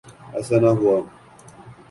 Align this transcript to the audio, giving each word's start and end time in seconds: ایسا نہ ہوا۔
ایسا 0.35 0.55
نہ 0.63 0.71
ہوا۔ 0.79 0.95